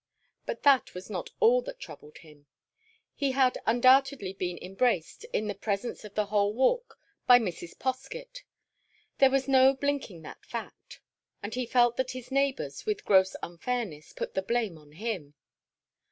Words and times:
But 0.47 0.63
that 0.63 0.95
was 0.95 1.11
not 1.11 1.29
all 1.39 1.61
that 1.61 1.79
troubled 1.79 2.17
him. 2.17 2.47
He 3.13 3.33
had 3.33 3.59
undoubtedly 3.67 4.33
been 4.33 4.57
embraced, 4.59 5.25
in 5.25 5.45
the 5.45 5.53
presence 5.53 6.03
of 6.03 6.15
the 6.15 6.25
whole 6.25 6.55
Walk, 6.55 6.97
by 7.27 7.37
Mrs. 7.37 7.77
Poskett. 7.77 8.41
There 9.19 9.29
was 9.29 9.47
no 9.47 9.75
blinking 9.75 10.23
that 10.23 10.43
fact; 10.43 11.01
and 11.43 11.53
he 11.53 11.67
felt 11.67 11.97
that 11.97 12.13
his 12.17 12.31
neighbours, 12.31 12.83
with 12.83 13.05
gross 13.05 13.35
unfairness, 13.43 14.11
put 14.13 14.33
the 14.33 14.41
blame 14.41 14.75
on 14.75 14.93
him. 14.93 15.35